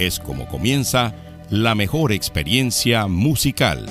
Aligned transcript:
es 0.00 0.18
como 0.18 0.48
comienza 0.48 1.14
la 1.50 1.74
mejor 1.74 2.12
experiencia 2.12 3.06
musical. 3.06 3.84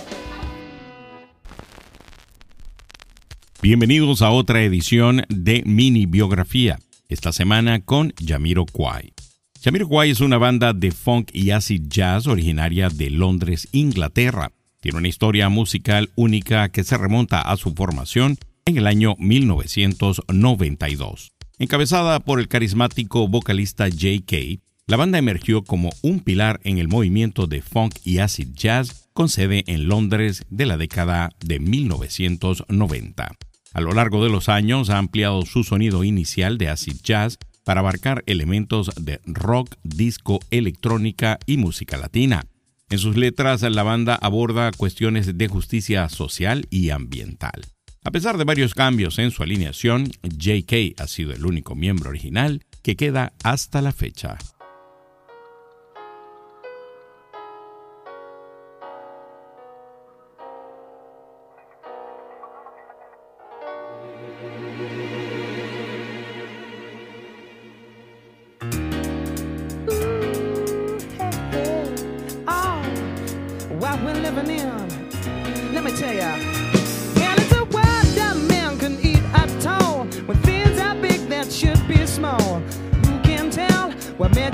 Bienvenidos 3.61 4.23
a 4.23 4.31
otra 4.31 4.63
edición 4.63 5.23
de 5.29 5.61
Mini 5.65 6.07
Biografía, 6.07 6.79
esta 7.09 7.31
semana 7.31 7.81
con 7.81 8.11
Yamiro 8.20 8.65
Kwai. 8.65 9.13
Yamiro 9.61 9.87
Kwai 9.87 10.09
es 10.09 10.21
una 10.21 10.39
banda 10.39 10.73
de 10.73 10.89
funk 10.91 11.29
y 11.31 11.51
acid 11.51 11.84
jazz 11.87 12.26
originaria 12.26 12.89
de 12.89 13.12
Londres, 13.12 13.67
Inglaterra. 13.71 14.51
Tiene 14.79 14.98
una 14.98 15.09
historia 15.09 15.48
musical 15.49 16.09
única 16.15 16.70
que 16.70 16.84
se 16.84 16.98
remonta 16.98 17.41
a 17.41 17.55
su 17.57 17.76
formación 17.76 18.39
en 18.65 18.77
el 18.77 18.87
año 18.87 19.15
1992. 19.20 21.34
Encabezada 21.59 22.21
por 22.21 22.39
el 22.39 22.48
carismático 22.48 23.27
vocalista 23.27 23.89
J.K., 23.89 24.59
la 24.89 24.98
banda 24.98 25.20
emergió 25.20 25.63
como 25.63 25.91
un 26.02 26.20
pilar 26.20 26.59
en 26.63 26.79
el 26.79 26.88
movimiento 26.88 27.45
de 27.45 27.61
funk 27.61 27.93
y 28.03 28.17
acid 28.17 28.48
jazz 28.55 29.07
con 29.13 29.29
sede 29.29 29.63
en 29.67 29.88
Londres 29.88 30.43
de 30.49 30.65
la 30.65 30.77
década 30.77 31.29
de 31.45 31.59
1990. 31.59 33.32
A 33.73 33.82
lo 33.82 33.91
largo 33.91 34.23
de 34.23 34.32
los 34.32 34.49
años 34.49 34.90
ha 34.90 34.98
ampliado 34.98 35.45
su 35.45 35.63
sonido 35.63 36.04
inicial 36.04 36.57
de 36.57 36.70
acid 36.70 36.95
jazz 37.04 37.37
para 37.63 37.82
abarcar 37.82 38.23
elementos 38.26 38.90
de 38.99 39.21
rock, 39.26 39.76
disco, 39.84 40.40
electrónica 40.49 41.37
y 41.45 41.57
música 41.57 41.95
latina. 41.95 42.48
En 42.90 42.98
sus 42.98 43.15
letras, 43.15 43.62
la 43.62 43.84
banda 43.84 44.15
aborda 44.15 44.71
cuestiones 44.71 45.37
de 45.37 45.48
justicia 45.48 46.10
social 46.10 46.65
y 46.71 46.90
ambiental. 46.90 47.62
A 48.04 48.10
pesar 48.10 48.40
de 48.40 48.43
varios 48.43 48.73
cambios 48.73 49.20
en 49.20 49.29
su 49.29 49.43
alineación, 49.43 50.10
JK 50.23 50.99
ha 50.99 51.05
sido 51.05 51.32
el 51.32 51.45
único 51.45 51.76
miembro 51.76 52.10
original 52.10 52.65
que 52.82 52.95
queda 52.95 53.34
hasta 53.43 53.84
la 53.84 53.91
fecha. 53.91 54.40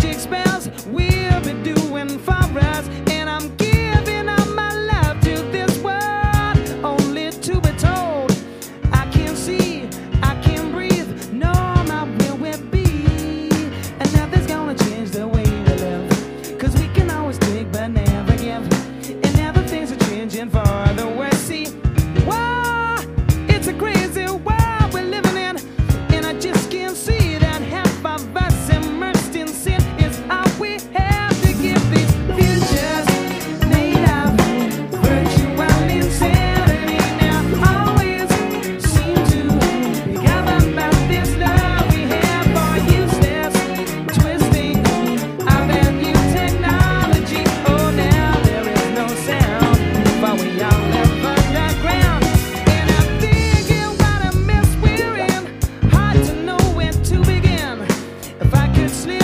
magic 0.06 0.20
spells. 0.20 0.86
We'll 0.88 1.42
be 1.42 1.74
doing 1.74 2.20
fine 2.20 2.54
rides. 2.54 3.05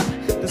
The 0.01 0.50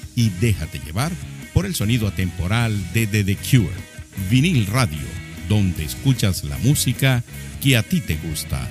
y 0.15 0.29
déjate 0.29 0.79
llevar 0.79 1.11
por 1.53 1.65
el 1.65 1.75
sonido 1.75 2.07
atemporal 2.07 2.73
de 2.93 3.07
The, 3.07 3.35
Cure, 3.35 3.73
vinil 4.29 4.65
radio, 4.67 5.07
donde 5.49 5.83
escuchas 5.83 6.43
la 6.43 6.57
música 6.59 7.23
que 7.61 7.77
a 7.77 7.83
ti 7.83 8.01
te 8.01 8.15
gusta. 8.15 8.67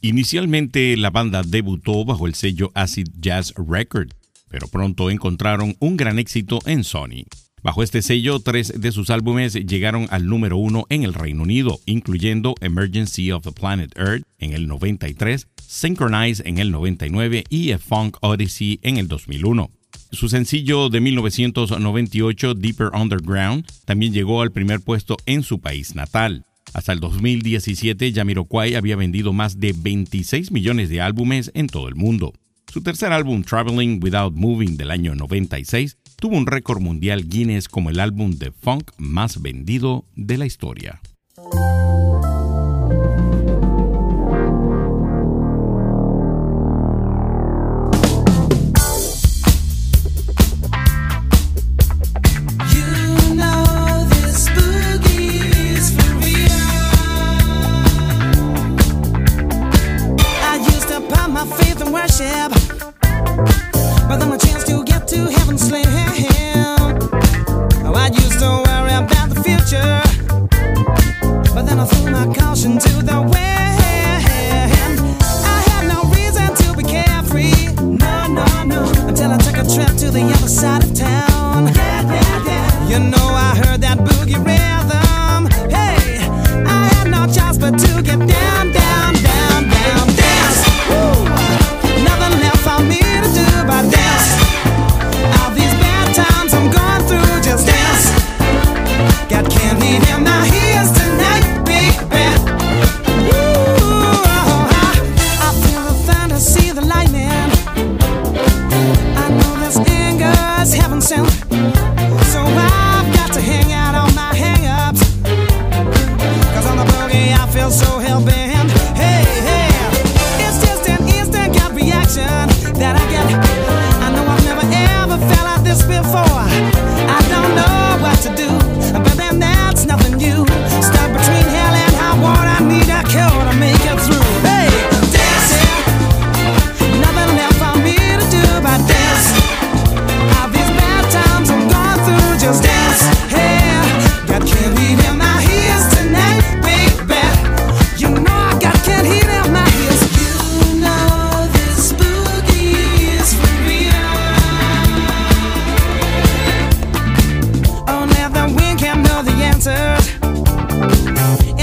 Inicialmente 0.00 0.96
la 0.96 1.10
banda 1.10 1.42
debutó 1.44 2.04
bajo 2.04 2.26
el 2.26 2.34
sello 2.34 2.70
Acid 2.74 3.08
Jazz 3.18 3.52
Record, 3.56 4.10
pero 4.48 4.68
pronto 4.68 5.10
encontraron 5.10 5.76
un 5.80 5.96
gran 5.96 6.18
éxito 6.18 6.60
en 6.66 6.84
Sony. 6.84 7.24
Bajo 7.62 7.82
este 7.82 8.02
sello, 8.02 8.38
tres 8.40 8.72
de 8.80 8.92
sus 8.92 9.10
álbumes 9.10 9.54
llegaron 9.54 10.06
al 10.10 10.26
número 10.26 10.56
uno 10.56 10.86
en 10.90 11.02
el 11.02 11.14
Reino 11.14 11.42
Unido, 11.42 11.80
incluyendo 11.86 12.54
Emergency 12.60 13.32
of 13.32 13.44
the 13.44 13.52
Planet 13.52 13.92
Earth 13.98 14.22
en 14.38 14.52
el 14.52 14.68
93, 14.68 15.48
Synchronize 15.66 16.42
en 16.46 16.58
el 16.58 16.70
99 16.70 17.44
y 17.48 17.72
A 17.72 17.78
Funk 17.78 18.16
Odyssey 18.20 18.78
en 18.82 18.96
el 18.96 19.08
2001. 19.08 19.70
Su 20.12 20.28
sencillo 20.28 20.88
de 20.88 21.00
1998, 21.00 22.54
Deeper 22.54 22.90
Underground, 22.94 23.66
también 23.84 24.12
llegó 24.12 24.40
al 24.40 24.52
primer 24.52 24.80
puesto 24.80 25.16
en 25.26 25.42
su 25.42 25.60
país 25.60 25.94
natal. 25.94 26.44
Hasta 26.72 26.92
el 26.92 27.00
2017, 27.00 28.12
Jamiroquai 28.12 28.74
había 28.74 28.96
vendido 28.96 29.32
más 29.32 29.58
de 29.58 29.74
26 29.76 30.52
millones 30.52 30.88
de 30.88 31.00
álbumes 31.00 31.50
en 31.54 31.66
todo 31.66 31.88
el 31.88 31.94
mundo. 31.94 32.32
Su 32.72 32.82
tercer 32.82 33.12
álbum, 33.12 33.42
Traveling 33.42 33.98
Without 34.02 34.34
Moving, 34.34 34.76
del 34.76 34.90
año 34.90 35.14
96, 35.14 35.96
tuvo 36.20 36.36
un 36.36 36.46
récord 36.46 36.80
mundial 36.80 37.28
Guinness 37.28 37.68
como 37.68 37.90
el 37.90 38.00
álbum 38.00 38.32
de 38.32 38.50
funk 38.50 38.90
más 38.98 39.40
vendido 39.40 40.04
de 40.16 40.38
la 40.38 40.46
historia. 40.46 41.00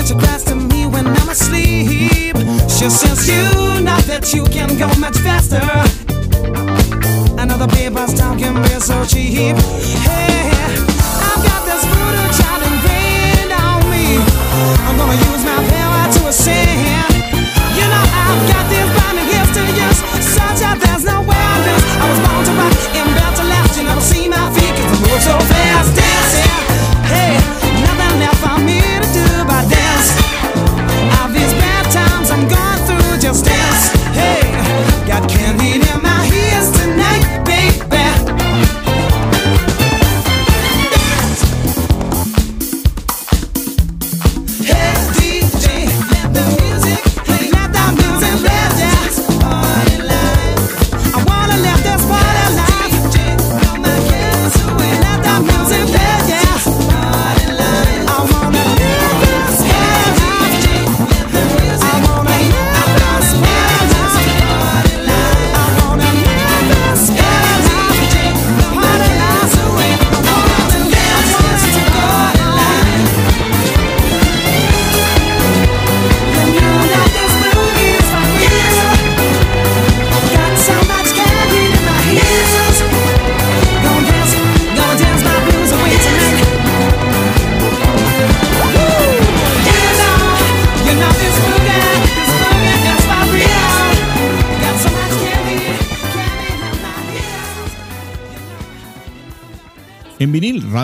She 0.06 0.14
cries 0.14 0.44
to 0.44 0.56
me 0.56 0.86
when 0.86 1.08
I'm 1.08 1.30
asleep. 1.30 2.38
She 2.70 2.90
says, 2.90 3.28
You 3.28 3.82
know 3.82 3.98
that 4.06 4.32
you 4.36 4.44
can 4.46 4.78
go 4.78 4.88
much 5.00 5.18
faster. 5.18 5.66
Another 7.42 7.68
paper's 7.68 8.14
talk 8.14 8.38
can 8.38 8.62
be 8.62 8.70
so 8.78 9.04
cheap. 9.04 9.58
Hey, 10.06 10.54
I've 11.26 11.42
got 11.42 11.66
this 11.66 11.82
voodoo 11.90 12.28
child 12.38 12.62
ingrained 12.70 13.52
on 13.58 13.82
me. 13.90 14.22
I'm 14.86 14.96
gonna 14.96 15.18
use 15.18 15.35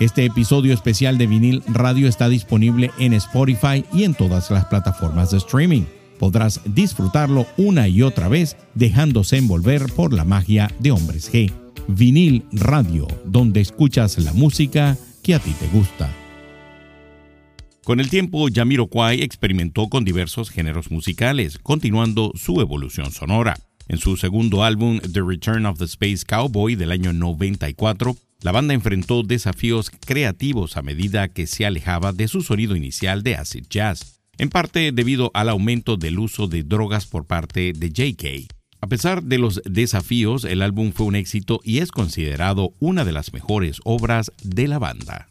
Este 0.00 0.24
episodio 0.24 0.74
especial 0.74 1.18
de 1.18 1.28
vinil 1.28 1.62
radio 1.68 2.08
está 2.08 2.28
disponible 2.28 2.90
en 2.98 3.12
Spotify 3.12 3.84
y 3.92 4.02
en 4.02 4.14
todas 4.14 4.50
las 4.50 4.64
plataformas 4.64 5.30
de 5.30 5.38
streaming. 5.38 5.82
Podrás 6.18 6.60
disfrutarlo 6.64 7.46
una 7.56 7.86
y 7.86 8.02
otra 8.02 8.28
vez 8.28 8.56
dejándose 8.74 9.36
envolver 9.36 9.86
por 9.94 10.12
la 10.12 10.24
magia 10.24 10.68
de 10.80 10.90
Hombres 10.90 11.32
G. 11.32 11.52
Vinil 11.86 12.44
Radio, 12.50 13.06
donde 13.24 13.60
escuchas 13.60 14.18
la 14.18 14.32
música 14.32 14.96
que 15.22 15.36
a 15.36 15.38
ti 15.38 15.52
te 15.60 15.68
gusta. 15.68 16.10
Con 17.84 18.00
el 18.00 18.10
tiempo, 18.10 18.48
Kwai 18.90 19.22
experimentó 19.22 19.88
con 19.88 20.04
diversos 20.04 20.50
géneros 20.50 20.90
musicales, 20.90 21.58
continuando 21.58 22.32
su 22.34 22.60
evolución 22.60 23.12
sonora. 23.12 23.58
En 23.86 23.98
su 23.98 24.16
segundo 24.16 24.64
álbum, 24.64 24.98
The 24.98 25.20
Return 25.20 25.66
of 25.66 25.78
the 25.78 25.84
Space 25.84 26.24
Cowboy 26.26 26.74
del 26.74 26.90
año 26.90 27.12
94, 27.12 28.16
la 28.44 28.52
banda 28.52 28.74
enfrentó 28.74 29.22
desafíos 29.22 29.90
creativos 30.04 30.76
a 30.76 30.82
medida 30.82 31.28
que 31.28 31.46
se 31.46 31.64
alejaba 31.64 32.12
de 32.12 32.28
su 32.28 32.42
sonido 32.42 32.76
inicial 32.76 33.22
de 33.22 33.36
acid 33.36 33.64
jazz, 33.70 34.20
en 34.36 34.50
parte 34.50 34.92
debido 34.92 35.30
al 35.32 35.48
aumento 35.48 35.96
del 35.96 36.18
uso 36.18 36.46
de 36.46 36.62
drogas 36.62 37.06
por 37.06 37.26
parte 37.26 37.72
de 37.74 37.88
JK. 37.88 38.52
A 38.82 38.86
pesar 38.86 39.22
de 39.22 39.38
los 39.38 39.62
desafíos, 39.64 40.44
el 40.44 40.60
álbum 40.60 40.92
fue 40.92 41.06
un 41.06 41.16
éxito 41.16 41.58
y 41.64 41.78
es 41.78 41.90
considerado 41.90 42.74
una 42.80 43.06
de 43.06 43.12
las 43.12 43.32
mejores 43.32 43.80
obras 43.82 44.30
de 44.42 44.68
la 44.68 44.78
banda. 44.78 45.28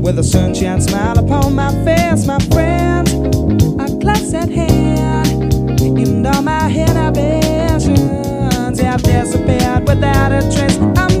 With 0.00 0.18
a 0.18 0.24
sunshine 0.24 0.80
smile 0.80 1.18
upon 1.18 1.54
my 1.54 1.70
face, 1.84 2.26
my 2.26 2.38
friends 2.50 3.12
are 3.80 3.88
close 4.00 4.32
at 4.34 4.48
hand. 4.48 5.52
And 5.80 6.26
all 6.26 6.42
my 6.42 6.70
inhibitions 6.70 7.98
have 8.80 9.02
disappeared 9.02 9.88
without 9.88 10.32
a 10.32 10.40
trace. 10.54 10.78
I'm 10.96 11.20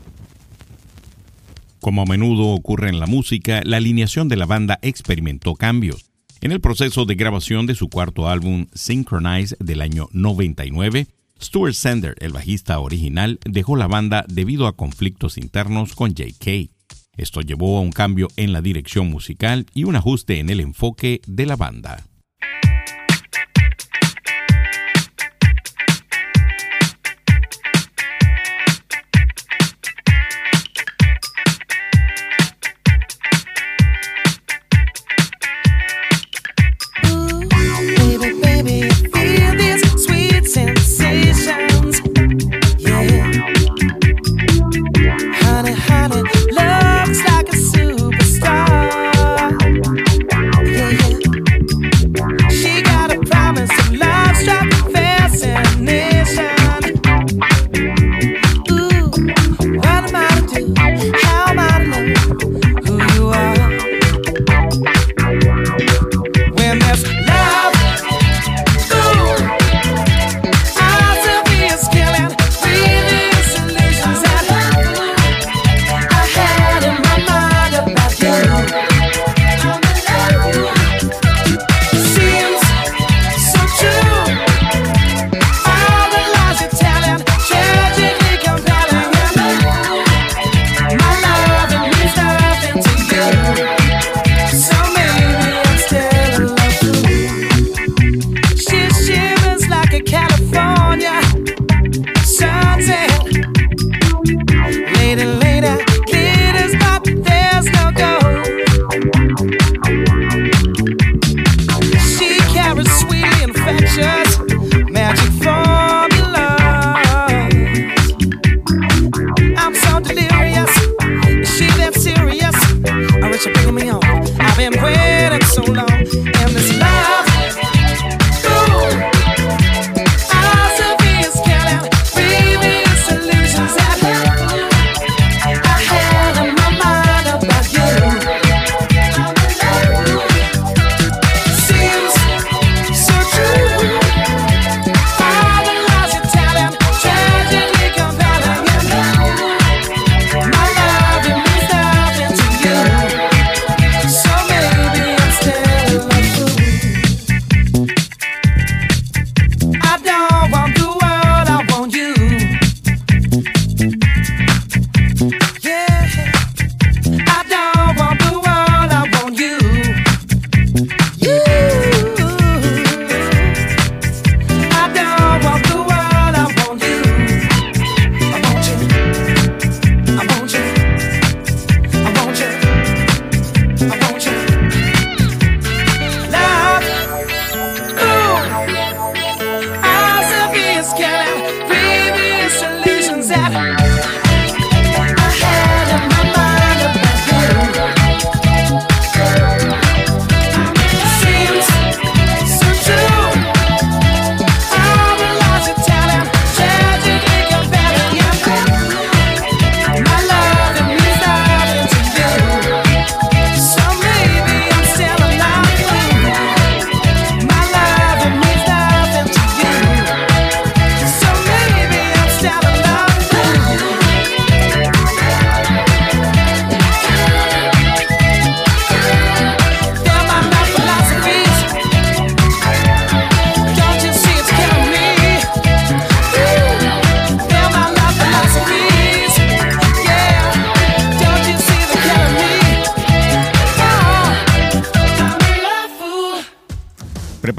Como 1.81 2.03
a 2.03 2.05
menudo 2.05 2.49
ocurre 2.49 2.89
en 2.89 2.99
la 2.99 3.07
música, 3.07 3.61
la 3.65 3.77
alineación 3.77 4.27
de 4.27 4.35
la 4.35 4.45
banda 4.45 4.77
experimentó 4.83 5.55
cambios. 5.55 6.05
En 6.39 6.51
el 6.51 6.61
proceso 6.61 7.05
de 7.05 7.15
grabación 7.15 7.65
de 7.65 7.73
su 7.73 7.89
cuarto 7.89 8.29
álbum 8.29 8.67
Synchronize 8.71 9.55
del 9.59 9.81
año 9.81 10.07
99, 10.11 11.07
Stuart 11.41 11.73
Sander, 11.73 12.15
el 12.19 12.33
bajista 12.33 12.79
original, 12.79 13.39
dejó 13.45 13.77
la 13.77 13.87
banda 13.87 14.23
debido 14.27 14.67
a 14.67 14.75
conflictos 14.75 15.39
internos 15.39 15.95
con 15.95 16.15
J.K. 16.15 16.71
Esto 17.17 17.41
llevó 17.41 17.79
a 17.79 17.81
un 17.81 17.91
cambio 17.91 18.27
en 18.35 18.53
la 18.53 18.61
dirección 18.61 19.09
musical 19.09 19.65
y 19.73 19.85
un 19.85 19.95
ajuste 19.95 20.37
en 20.37 20.51
el 20.51 20.59
enfoque 20.59 21.19
de 21.25 21.47
la 21.47 21.55
banda. 21.55 22.05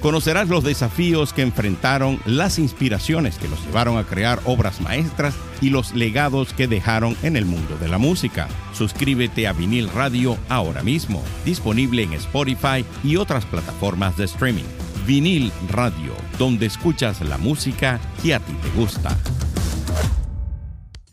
Conocerás 0.00 0.48
los 0.48 0.64
desafíos 0.64 1.34
que 1.34 1.42
enfrentaron, 1.42 2.20
las 2.24 2.58
inspiraciones 2.58 3.36
que 3.36 3.48
los 3.48 3.62
llevaron 3.66 3.98
a 3.98 4.04
crear 4.04 4.40
obras 4.46 4.80
maestras 4.80 5.34
y 5.60 5.68
los 5.68 5.94
legados 5.94 6.54
que 6.54 6.66
dejaron 6.66 7.16
en 7.22 7.36
el 7.36 7.44
mundo 7.44 7.76
de 7.76 7.88
la 7.88 7.98
música. 7.98 8.48
Suscríbete 8.72 9.46
a 9.46 9.52
Vinil 9.52 9.90
Radio 9.90 10.38
ahora 10.48 10.82
mismo, 10.82 11.22
disponible 11.44 12.02
en 12.02 12.14
Spotify 12.14 12.82
y 13.04 13.16
otras 13.16 13.44
plataformas 13.44 14.16
de 14.16 14.24
streaming. 14.24 14.64
Vinil 15.06 15.52
Radio, 15.68 16.14
donde 16.38 16.64
escuchas 16.64 17.20
la 17.20 17.36
música 17.36 18.00
que 18.22 18.34
a 18.34 18.40
ti 18.40 18.54
te 18.62 18.70
gusta. 18.80 19.18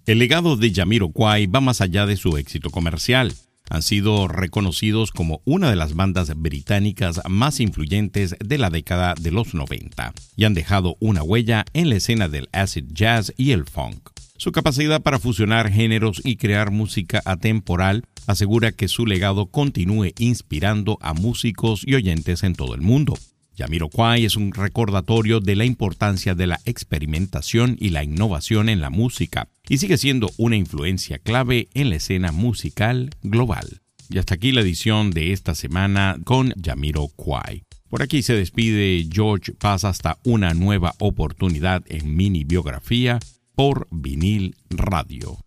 El 0.06 0.20
legado 0.20 0.56
de 0.56 0.72
Kwai 1.14 1.48
va 1.48 1.60
más 1.60 1.82
allá 1.82 2.06
de 2.06 2.16
su 2.16 2.38
éxito 2.38 2.70
comercial. 2.70 3.34
Han 3.70 3.82
sido 3.82 4.28
reconocidos 4.28 5.12
como 5.12 5.42
una 5.46 5.70
de 5.70 5.76
las 5.76 5.94
bandas 5.94 6.34
británicas 6.36 7.22
más 7.28 7.60
influyentes 7.60 8.36
de 8.40 8.58
la 8.58 8.70
década 8.70 9.14
de 9.20 9.32
los 9.32 9.54
90 9.54 10.14
y 10.36 10.46
han 10.46 10.54
dejado 10.54 10.96
una 11.00 11.24
huella 11.24 11.66
en 11.74 11.90
la 11.90 11.96
escena 11.96 12.28
del 12.28 12.50
acid 12.52 12.86
jazz 12.92 13.34
y 13.38 13.52
el 13.52 13.66
funk. 13.66 14.10
Su 14.38 14.52
capacidad 14.52 15.02
para 15.02 15.20
fusionar 15.20 15.72
géneros 15.72 16.22
y 16.24 16.36
crear 16.36 16.70
música 16.70 17.22
atemporal 17.26 18.04
asegura 18.28 18.72
que 18.72 18.88
su 18.88 19.06
legado 19.06 19.48
continúe 19.48 20.12
inspirando 20.20 21.00
a 21.02 21.14
músicos 21.14 21.82
y 21.86 21.96
oyentes 21.96 22.44
en 22.44 22.54
todo 22.54 22.76
el 22.76 22.82
mundo. 22.82 23.18
Yamiroquai 23.56 24.24
es 24.24 24.36
un 24.36 24.54
recordatorio 24.54 25.40
de 25.40 25.56
la 25.56 25.66
importancia 25.66 26.36
de 26.36 26.46
la 26.46 26.60
experimentación 26.66 27.76
y 27.80 27.90
la 27.90 28.04
innovación 28.04 28.70
en 28.70 28.82
la 28.82 28.92
música 28.92 29.50
y 29.70 29.78
sigue 29.78 29.98
siendo 29.98 30.30
una 30.38 30.56
influencia 30.56 31.20
clave 31.20 31.70
en 31.74 31.90
la 31.90 31.96
escena 31.96 32.32
musical 32.32 33.10
global. 33.22 33.82
Y 34.10 34.20
hasta 34.20 34.36
aquí 34.36 34.52
la 34.52 34.62
edición 34.62 35.12
de 35.12 35.34
esta 35.34 35.56
semana 35.56 36.18
con 36.24 36.54
Yamiroquai. 36.56 37.64
Por 37.90 38.02
aquí 38.02 38.22
se 38.22 38.34
despide 38.34 39.08
George 39.12 39.54
Paz 39.54 39.84
hasta 39.84 40.18
una 40.24 40.54
nueva 40.54 40.94
oportunidad 41.00 41.84
en 41.88 42.16
mini 42.16 42.44
biografía 42.44 43.20
por 43.56 43.88
vinil 43.92 44.56
radio. 44.70 45.47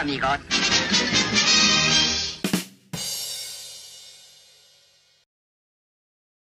Eso 0.00 0.08
es, 0.08 0.20
todo, 0.20 0.30
amigos. 0.30 1.19